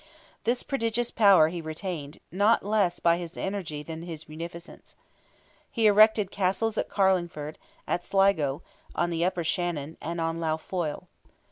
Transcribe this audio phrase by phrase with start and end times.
[0.45, 4.95] This prodigious power he retained, not less by his energy than his munificence.
[5.69, 8.63] He erected castles at Carlingford, at Sligo,
[8.95, 11.07] on the upper Shannon, and on Lough Foyle.